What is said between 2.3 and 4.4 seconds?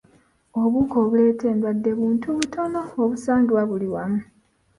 butono obusangibwa buli wamu.